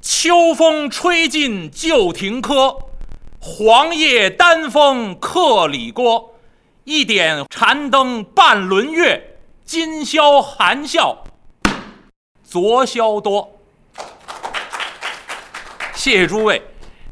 [0.00, 2.74] 秋风吹尽旧停柯，
[3.38, 6.34] 黄叶丹枫客里郭。
[6.84, 11.22] 一点禅灯半轮月，今宵含笑
[12.42, 13.60] 昨宵多。
[15.94, 16.62] 谢谢诸位，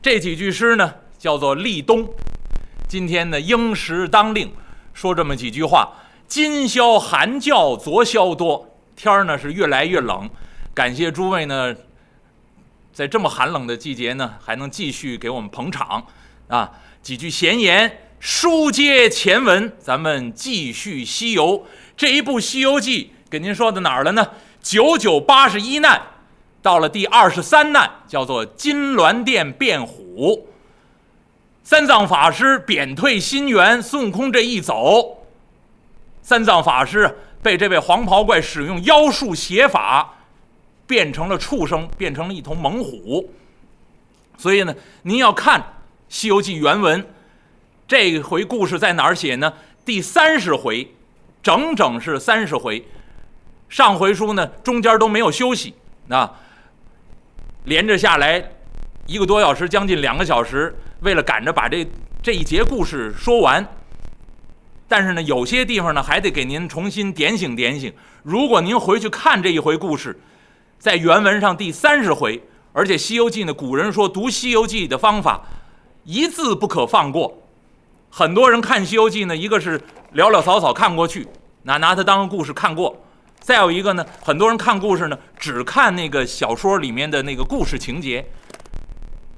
[0.01, 2.09] 这几句诗呢叫做立冬。
[2.89, 4.51] 今天呢应时当令，
[4.95, 5.93] 说这么几句话：
[6.27, 8.67] 今宵寒叫昨宵多。
[8.97, 10.29] 天儿呢是越来越冷，
[10.75, 11.77] 感谢诸位呢，
[12.99, 16.05] 在这么寒冷的季节呢，还能继续给我们捧场
[16.49, 16.69] 啊！
[17.01, 18.01] 几句闲言。
[18.19, 21.65] 书接前文，咱们继续西游。
[21.97, 24.31] 这一部《西游记》给您说到哪儿了呢？
[24.61, 26.03] 九九八十一难，
[26.61, 30.49] 到了第二十三难，叫做金銮殿变虎。
[31.63, 35.25] 三藏法师贬退心猿，孙悟空这一走，
[36.21, 40.18] 三藏法师被这位黄袍怪使用妖术邪法，
[40.89, 43.33] 变成了畜生，变成了一头猛虎。
[44.39, 45.61] 所以呢，您要看
[46.09, 47.07] 《西游记》原文。
[47.87, 49.53] 这回故事在哪儿写呢？
[49.85, 50.95] 第三十回，
[51.43, 52.85] 整整是三十回。
[53.69, 55.75] 上回书呢，中间都没有休息，
[56.09, 56.39] 啊，
[57.65, 58.53] 连着下来
[59.07, 61.87] 一个多小时，将近两个小时，为了赶着把这
[62.23, 63.67] 这一节故事说完。
[64.87, 67.93] 但是呢，有些地方呢，还得给您重新点醒点醒。
[68.23, 70.19] 如果您回去看这一回故事，
[70.79, 72.41] 在原文上第三十回，
[72.73, 75.43] 而且《西游记》呢，古人说读《西游记》的方法，
[76.05, 77.43] 一字不可放过。
[78.11, 79.79] 很多人看《西游记》呢，一个是
[80.15, 81.27] 潦潦草草看过去，
[81.65, 82.95] 拿拿它当个故事看过；
[83.41, 88.25] 再有一个呢，很多人看故事呢，只看那个小说里面的那个故事情节。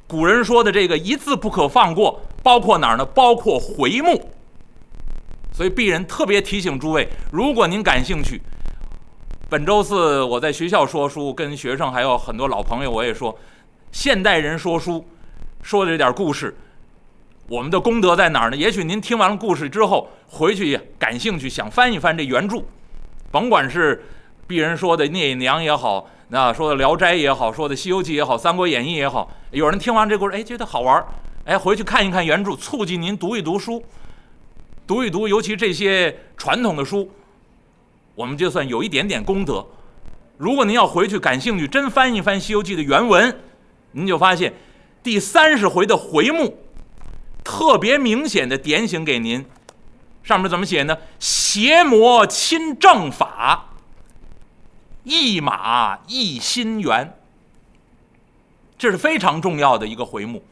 [0.06, 3.04] 古人说的这个一字不可放过，包括哪儿呢？
[3.06, 4.30] 包括回目。
[5.52, 8.40] 所以鄙人特别提醒诸位，如果您感兴趣，
[9.50, 13.36] 本周四我在学校说书，跟学生还有很多老朋友，我也说，
[13.90, 15.04] 现代人说书
[15.60, 16.56] 说的这点故事。
[17.48, 18.56] 我们的功德在哪儿呢？
[18.56, 22.62] 也许您听完了故事之后，回去感兴趣，想翻一翻这原著，
[23.32, 24.04] 甭管是
[24.46, 31.04] 鄙人说的《聂隐娘》也好，那说的《聊斋》也好，说的《西游记》也好，《三国演义》也好，有人听完这故事，哎，觉得好玩，
[31.44, 33.82] 哎，回去看一看原著，促进您读一读书，
[34.86, 37.10] 读一读，尤其这些传统的书，
[38.14, 39.66] 我们就算有一点点功德。
[40.36, 43.40] 如果您要回去感兴趣，真翻一翻《西游记》的原文，
[43.92, 44.54] 您就发现
[45.02, 46.58] 第三十回的回目。
[47.42, 49.44] 特别明显的点醒给您，
[50.22, 50.96] 上面怎么写呢？
[51.18, 53.70] 邪魔亲正法，
[55.04, 57.16] 一马一心猿。
[58.78, 60.42] 这是非常重要的一个回目。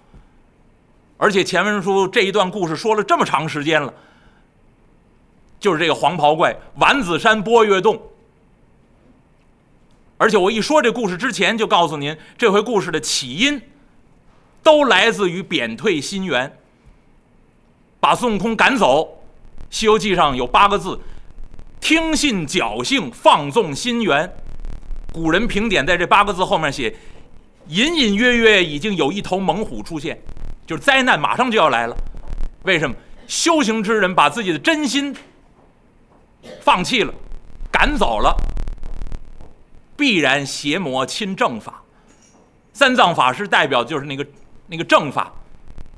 [1.16, 3.92] 而且前文书这一段故事说了这么长时间了，
[5.60, 8.00] 就是这个黄袍怪丸子山波月洞。
[10.16, 13.60] 而且我一说这故事之前就告诉您，这回故事的起因
[14.62, 16.58] 都来自于贬退心源。
[18.00, 19.02] 把孙悟空赶走，
[19.70, 20.98] 《西游记》上有八个字：
[21.80, 24.32] 听信侥幸，放纵心猿。
[25.12, 26.94] 古人评点在这八个字后面写，
[27.66, 30.20] 隐隐约约已经有一头猛虎出现，
[30.66, 31.96] 就是灾难马上就要来了。
[32.64, 32.94] 为什么？
[33.26, 35.14] 修行之人把自己的真心
[36.60, 37.12] 放弃了，
[37.70, 38.36] 赶走了，
[39.96, 41.82] 必然邪魔侵正法。
[42.72, 44.26] 三藏法师代表就是那个
[44.68, 45.32] 那个正法。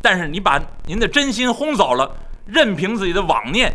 [0.03, 2.11] 但是你把您的真心轰走了，
[2.47, 3.71] 任凭自己的妄念、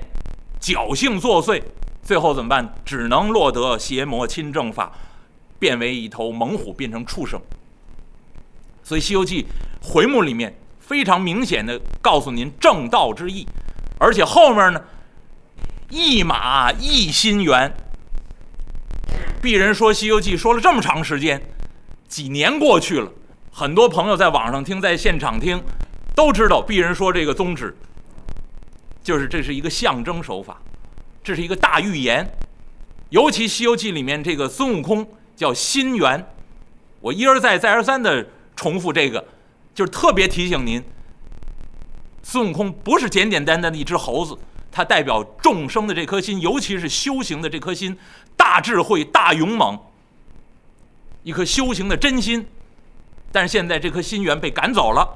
[0.60, 1.62] 侥幸作祟，
[2.02, 2.74] 最后怎么办？
[2.84, 4.92] 只能落得邪魔侵正法，
[5.60, 7.40] 变为一头猛虎，变成畜生。
[8.82, 9.44] 所以《西游记》
[9.84, 13.48] 回目里面非常明显的告诉您正道之意，
[14.00, 14.82] 而且后面呢，
[15.90, 17.72] 一马一心猿。
[19.42, 21.42] 鄙人说《西游记》说了这么长时间，
[22.08, 23.12] 几年过去了，
[23.52, 25.62] 很多朋友在网上听，在现场听。
[26.16, 27.76] 都知道，鄙人说这个宗旨，
[29.04, 30.60] 就是这是一个象征手法，
[31.22, 32.26] 这是一个大预言。
[33.10, 36.26] 尤其《西游记》里面这个孙悟空叫心猿，
[37.02, 39.24] 我一而再、再而三的重复这个，
[39.74, 40.82] 就是特别提醒您，
[42.24, 44.38] 孙悟空不是简简单单的一只猴子，
[44.78, 47.98] 它代表众生的这颗心，尤其是修行的这颗心，
[48.36, 49.80] 大智慧、大勇猛，
[51.24, 52.46] 一颗修行的真心。
[53.32, 55.16] 但是现在这颗心猿被赶走了。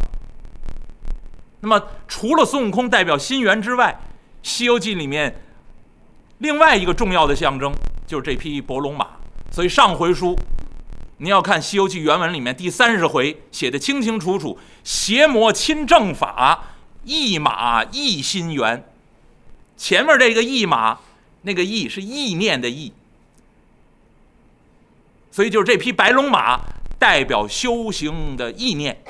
[1.60, 4.00] 那么，除了孙悟空代表心猿之外，
[4.42, 5.42] 《西游记》里面
[6.38, 7.76] 另外一个重要的象征
[8.08, 9.08] 就是这匹伯龙马。
[9.52, 10.38] 所以上回书，
[11.18, 16.64] 您要看《西游记》原文里面第三十回写的清清楚楚：邪魔侵正法，
[17.04, 18.86] 一马一心猿。
[19.80, 21.00] 前面这个意马，
[21.44, 22.92] 那个意是意念的意，
[25.32, 26.60] 所以就是这匹白龙马
[27.00, 29.02] 代表修行的意念。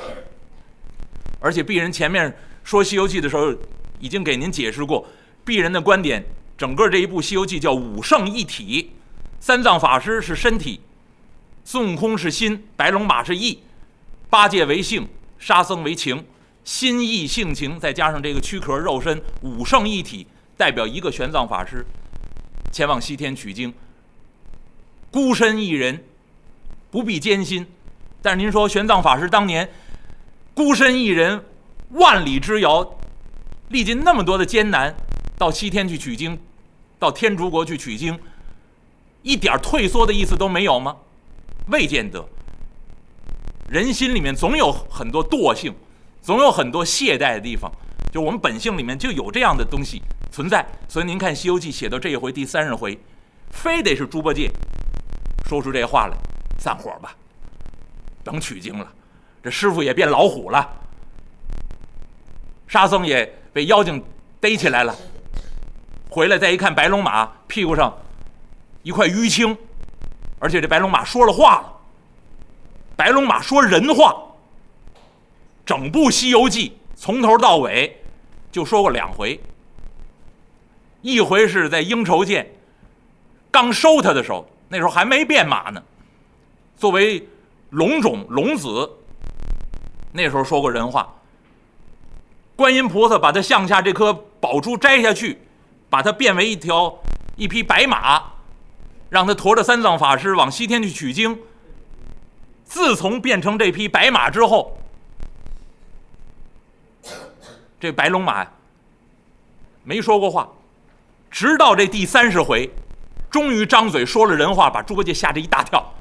[1.40, 3.52] 而且鄙人前面说《西游记》的时候，
[4.00, 5.08] 已经给您解释过，
[5.44, 6.24] 鄙人的观点，
[6.56, 8.92] 整个这一部《西游记》叫五圣一体，
[9.40, 10.82] 三藏法师是身体，
[11.66, 13.64] 孙悟空是心，白龙马是意，
[14.30, 15.08] 八戒为性，
[15.40, 16.24] 沙僧为情，
[16.64, 20.28] 心意性情再加上这个躯壳肉身，五圣一体，
[20.60, 21.86] 代表一个玄奘法师
[22.70, 23.74] 前往西天取经，
[25.10, 26.04] 孤身一人，
[26.92, 27.66] 不必艰辛。
[28.22, 29.72] 但是您说玄奘法师当年。
[30.54, 31.42] 孤身一人，
[31.92, 32.98] 万里之遥，
[33.70, 34.94] 历尽那么多的艰难，
[35.38, 36.38] 到西天去取经，
[37.00, 38.20] 到天竺国去取经，
[39.22, 40.98] 一点退缩的意思都没有吗？
[41.68, 42.28] 未见得。
[43.70, 45.74] 人心里面总有很多惰性，
[46.22, 47.72] 总有很多懈怠的地方，
[48.12, 50.66] 就我们本性里面就有这样的东西存在。
[50.88, 52.98] 所以您看《西游记》写到这一回第三十回，
[53.52, 54.50] 非得是猪八戒
[55.48, 56.18] 说出这话来，
[56.60, 57.16] 散伙吧，
[58.24, 58.92] 等取经了。
[59.42, 60.70] 这师傅也变老虎了，
[62.68, 64.04] 沙僧也被妖精
[64.40, 64.96] 逮起来了。
[66.10, 67.96] 回来再一看，白龙马屁股上
[68.84, 69.58] 一块淤青，
[70.40, 71.74] 而且这白龙马说了话了。
[72.96, 74.26] 白龙马说人话。
[75.66, 78.02] 整部《西游记》从头到尾
[78.52, 79.40] 就说过两回，
[81.02, 82.56] 一回是在应酬见
[83.52, 85.82] 刚收他的时候，那时候还没变马呢，
[86.78, 87.28] 作为
[87.72, 88.90] 龙种龙子。
[90.12, 91.16] 那时候说过人话，
[92.56, 95.40] 观音菩萨把他项下这颗宝珠摘下去，
[95.90, 97.00] 把它变为一条
[97.36, 98.22] 一匹白马，
[99.10, 101.40] 让他驮着三藏法师往西天去取经。
[102.66, 104.78] 自从变成这匹白马之后，
[107.80, 108.48] 这白龙马
[109.84, 110.50] 没说过话，
[111.30, 112.70] 直到这第三十回，
[113.30, 115.94] 终于张嘴说了人话，把猪八戒吓这一大跳。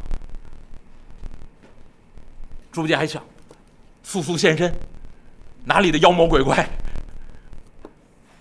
[2.73, 3.23] 猪八戒还想。
[4.03, 4.75] 速速现身！
[5.65, 6.67] 哪里的妖魔鬼怪？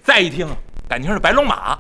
[0.02, 0.48] 再一听，
[0.88, 1.78] 感情是白龙马，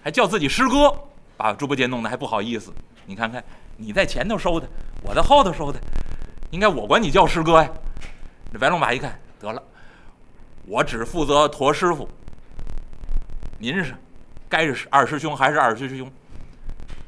[0.00, 0.96] 还叫自己师哥，
[1.36, 2.72] 把猪八戒弄得还不好意思。
[3.04, 3.42] 你看看，
[3.76, 4.68] 你在前头收的，
[5.02, 5.80] 我在后头收的，
[6.50, 7.68] 应该我管你叫师哥呀。
[8.52, 9.60] 这白龙马一看，得了，
[10.66, 12.08] 我只负责驮师傅，
[13.58, 13.92] 您是
[14.48, 16.10] 该是二师兄还是二师兄？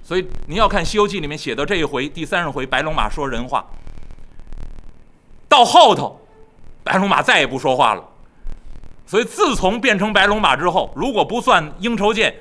[0.02, 3.64] 所以您要看《西游记》里面写的这一回，第三十回，白龙马说人话。
[5.49, 6.20] 到后头，
[6.82, 8.05] 白龙马再也不说话了。
[9.06, 12.35] 所以自从变成白龙马之后，如果不算应酬见，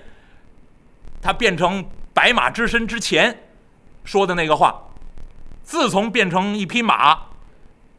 [1.22, 3.50] 他变成白马之身之前
[4.04, 4.82] 说的那个话，
[5.64, 7.18] 自从变成一匹马，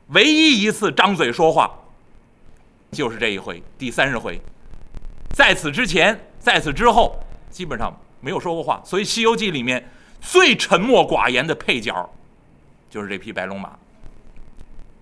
[0.09, 1.71] 唯一一次张嘴说话，
[2.93, 4.41] 就是这一回，第三十回。
[5.31, 7.15] 在此之前，在此之后，
[7.51, 8.81] 基本上没有说过话。
[8.83, 9.87] 所以《西游记》里面
[10.19, 12.09] 最沉默寡言的配角，
[12.89, 13.77] 就是这匹白龙马。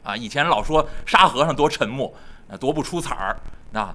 [0.02, 2.12] 啊，以前老说沙和尚多沉默，
[2.50, 3.36] 啊，多不出彩儿，
[3.70, 3.94] 那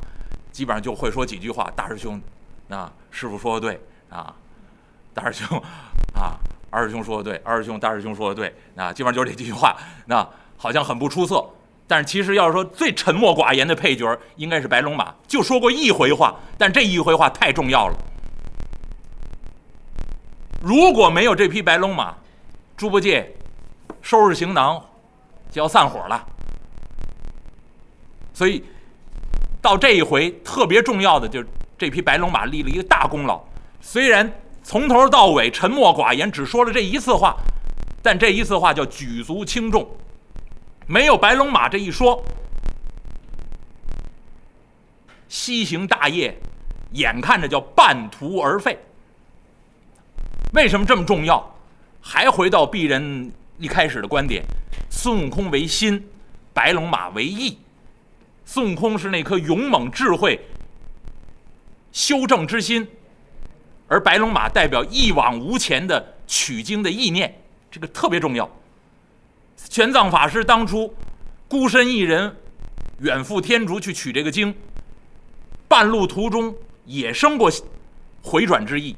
[0.54, 1.70] 基本上就会说几句话。
[1.76, 2.22] 大师兄，
[2.70, 4.34] 啊，师傅说的对啊，
[5.14, 5.62] 大师兄，
[6.16, 6.40] 啊，
[6.70, 9.76] 二师兄说的对，二师兄，大师兄说的对，啊，基本上就是这几句话，
[10.06, 10.26] 那
[10.56, 11.46] 好像很不出色。
[11.92, 17.98] 但是其实要是说最沉默寡言的配角，应该是白龙马，就说过一回话，但这一回话太重要了。
[20.62, 22.16] 如果没有这匹白龙马，
[22.78, 23.36] 猪八戒
[24.02, 24.82] 收拾行囊。
[25.50, 26.26] 就要散伙了，
[28.34, 28.64] 所以
[29.62, 33.44] 到这一回特别重要的就是这匹白龙马立了一个大功劳。
[33.82, 34.32] 虽然
[34.64, 37.36] 从头到尾沉默寡言，只说了这一次话，
[38.02, 39.86] 但这一次话叫举足轻重。
[40.92, 42.22] 没有白龙马这一说，
[45.30, 46.38] 西行大业
[46.92, 48.78] 眼看着叫半途而废。
[50.52, 51.56] 为什么这么重要？
[52.02, 54.44] 还回到鄙人一开始的观点。
[54.90, 56.06] 孙悟空为心，
[56.54, 57.58] 白龙马为意。
[58.44, 60.46] 孙悟空是那颗勇猛智慧、
[61.94, 62.86] 修正之心，
[63.88, 68.50] 而白龙马代表一往无前的取经的意念，这个特别重要。
[69.70, 70.94] 玄奘法师当初
[71.48, 72.36] 孤身一人
[73.00, 74.54] 远赴天竺去取这个经，
[75.68, 77.50] 半路途中也生过
[78.22, 78.96] 回转之意。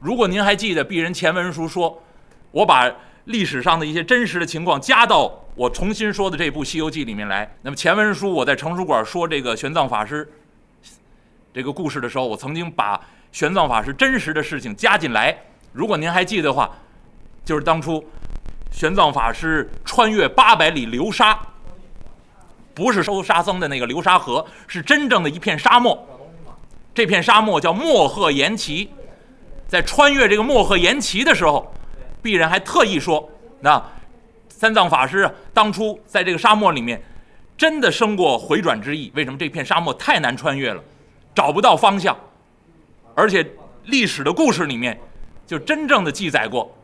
[0.00, 2.02] 如果您还记得，鄙人前文书说，
[2.52, 2.92] 我把。
[3.26, 7.56] 历史上的一些真实的情况加到我重新说的这部《西游记》里面来。
[7.62, 10.32] 那么前文书我在成书馆说这个玄奘法师
[11.52, 13.00] 这个故事的时候，我曾经把
[13.32, 15.36] 玄奘法师真实的事情加进来。
[15.72, 16.70] 如果您还记得的话，
[17.44, 18.04] 就是当初
[18.70, 21.38] 玄奘法师穿越八百里流沙，
[22.74, 26.06] 不是收沙僧的那个流沙河，是真正的一片沙漠。
[26.94, 28.90] 这片沙漠叫莫赫延齐，
[29.68, 31.72] 在穿越这个莫赫延齐的时候。
[32.22, 33.30] 鄙人还特意说，
[33.60, 33.80] 那
[34.48, 37.00] 三藏法师啊，当初在这个沙漠里面，
[37.56, 39.12] 真的生过回转之意。
[39.14, 40.82] 为什么这片沙漠太难穿越了，
[41.34, 42.16] 找不到方向？
[43.14, 43.48] 而且
[43.84, 44.98] 历史的故事里面，
[45.46, 46.76] 就真正的记载过，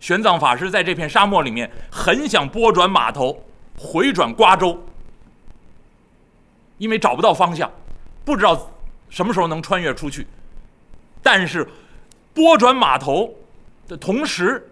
[0.00, 3.44] 玄奘法师在这片沙漠里面，很想拨转马头，
[3.76, 4.84] 回转瓜州，
[6.78, 7.70] 因为找不到方向，
[8.24, 8.70] 不知道
[9.08, 10.26] 什么时候能穿越出去。
[11.22, 11.66] 但是
[12.32, 13.34] 拨转马头
[13.88, 14.70] 的同时，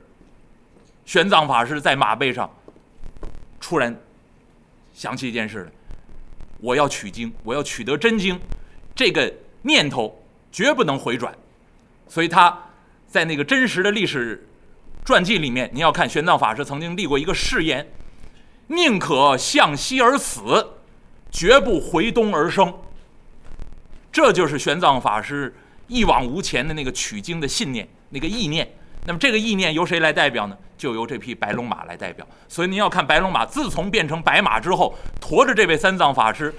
[1.05, 2.49] 玄奘法师在马背上，
[3.61, 3.95] 突然
[4.95, 5.71] 想起一件事来：
[6.61, 8.41] 我要取经，我要取得真经，
[8.95, 11.37] 这个念头绝不能回转。
[12.09, 12.57] 所以他
[13.09, 14.47] 在那个真实的历史
[15.07, 17.87] 传记里面，您要看玄奘法师曾经立过一个誓言：
[18.67, 20.67] 宁可向西而死，
[21.31, 22.75] 绝不回东而生。
[24.11, 25.55] 这就是玄奘法师
[25.87, 28.69] 一往无前的那个取经的信念，那个意念。
[29.05, 30.59] 那么这个意念由谁来代表呢？
[30.77, 32.27] 就由这匹白龙马来代表。
[32.49, 36.53] 所以您要看白龙马，自从变成白马之后，驮着这位三藏法师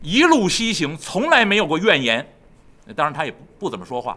[0.00, 2.24] 一路西行，从来没有过怨言。
[2.94, 4.16] 当然他也不不怎么说话。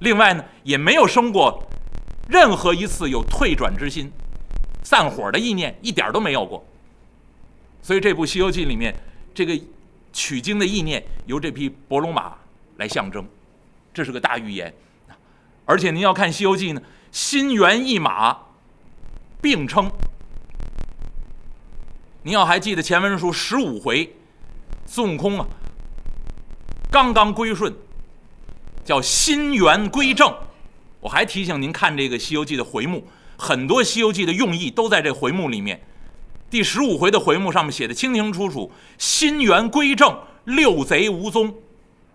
[0.00, 1.66] 另外呢，也没有生过
[2.28, 4.10] 任何一次有退转之心、
[4.82, 6.64] 散伙的意念，一点都没有过。
[7.82, 8.94] 所以这部《西游记》里面，
[9.34, 9.58] 这个
[10.12, 12.32] 取经的意念由这匹伯龙马
[12.78, 13.26] 来象征，
[13.92, 14.72] 这是个大预言。
[15.66, 18.36] 而且您要看《西游记》呢，心猿意马
[19.42, 19.90] 并称。
[22.22, 24.16] 您要还记得前文书十五回，
[24.86, 25.46] 孙悟空啊，
[26.90, 27.74] 刚刚归顺，
[28.82, 30.34] 叫心猿归正。
[31.04, 33.06] 我还提醒您看这个《西游记》的回目，
[33.36, 35.78] 很多《西游记》的用意都在这回目里面。
[36.48, 41.54] 第十五回的回目上面写的清清楚楚：“心猿归正，六贼无踪。”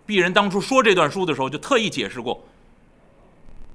[0.08, 2.44] 鄙人当初说这段书的时候，就特意解释过。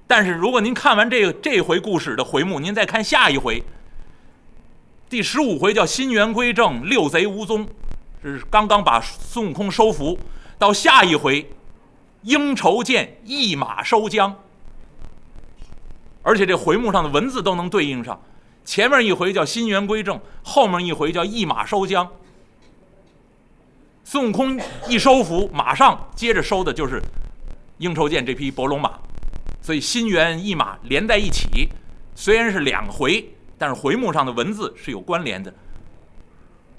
[0.05, 3.63] 但是如果您看完这个这回故事的回目，您再看下一回，
[5.09, 7.65] 第十五回叫“心猿归正，六贼无踪”，
[8.21, 10.19] 是刚刚把孙悟空收服。
[10.57, 11.49] 到下一回，
[12.23, 14.33] 应酬见一马收缰，
[16.25, 18.19] 而且这回目上的文字都能对应上。
[18.65, 22.07] 前面一回叫“心猿归正”，后面一回叫“一马收缰”。
[24.03, 26.99] 孙悟空一收服，马上接着收的就是
[27.77, 28.99] 应酬见这匹伯龙马。
[29.61, 31.69] 所以心猿一马连在一起，
[32.15, 33.23] 虽然是两回，
[33.59, 35.53] 但是回目上的文字是有关联的。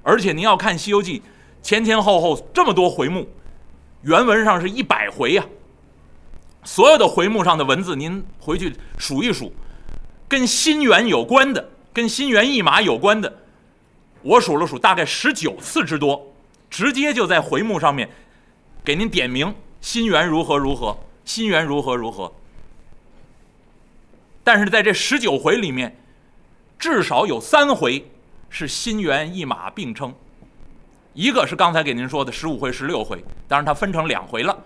[0.03, 1.21] 而且您要看《西游记》，
[1.62, 3.29] 前前后后这么多回目，
[4.03, 5.47] 原文上是一百回呀。
[6.66, 9.54] 所有的回目上的文字，您回去数一数，
[10.26, 13.32] 跟心猿有关的，跟心猿意马有关的，
[14.20, 16.35] 我数了数，大概十九次之多，
[16.68, 18.11] 直接就在回目上面
[18.85, 22.32] 给您点名心猿如何如何，心猿如何如何。
[24.42, 25.96] 但是在这十九回里面，
[26.80, 28.11] 至少有三回
[28.50, 30.12] 是心猿意马并称，
[31.14, 34.64] 一个是刚才给您说的十五回、十六回，当然它分成两回了。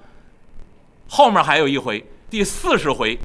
[1.12, 3.18] 后面还有一回，第四十回，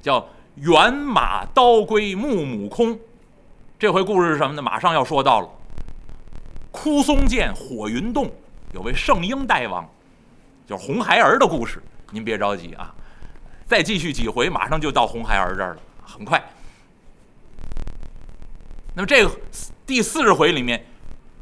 [0.00, 2.96] 叫“猿马刀归木母空”。
[3.80, 4.62] 这回故事是什么呢？
[4.62, 5.48] 马上要说到了。
[6.70, 8.30] 枯松涧火云洞
[8.72, 9.84] 有位圣婴大王，
[10.64, 11.82] 就是红孩儿的故事。
[12.12, 12.94] 您别着急啊。
[13.66, 16.40] 再继续几回，马上就到红孩儿这儿了，很快。
[18.94, 19.36] 那么这个
[19.84, 20.86] 第四十回里面，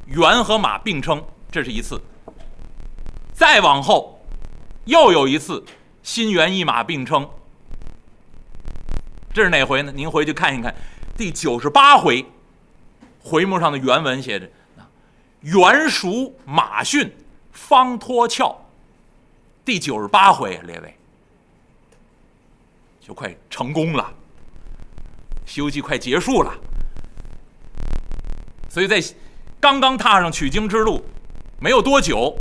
[0.06, 2.00] 猿和马并称，这是一次。
[3.34, 4.19] 再往后，
[4.90, 5.64] 又有一次
[6.02, 7.30] 心猿意马并称，
[9.32, 9.92] 这是哪回呢？
[9.94, 10.74] 您回去看一看，
[11.16, 12.26] 第九十八回，
[13.20, 14.90] 回目上的原文写着：“啊
[15.42, 17.08] 猿熟马驯，
[17.52, 18.56] 方脱壳。”
[19.64, 20.96] 第九十八回，列位。
[23.00, 24.12] 就快成功了，
[25.50, 26.52] 《西游记》快结束了，
[28.68, 29.00] 所以在
[29.60, 31.04] 刚刚踏上取经之路
[31.60, 32.36] 没有多久，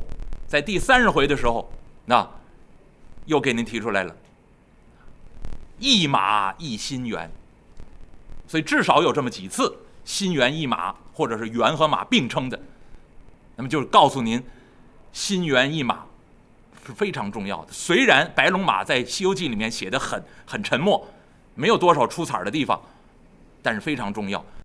[0.48, 1.72] 在第三十回的时候，
[2.06, 2.28] 那
[3.30, 4.16] 又给您提出来了，
[5.78, 7.30] 一马一心猿，
[8.48, 12.60] 所以至少有这么几次心猿意马，或者是猿和马并称的，
[13.56, 14.44] 那么就是告诉您，
[15.14, 16.06] 心猿意马。
[16.86, 17.72] 是非常重要的。
[17.72, 21.08] 虽然白龙马在《西游记》里面写的很很沉默，
[21.54, 22.82] 没有多少出彩的地方，
[23.62, 24.44] 但是非常重要。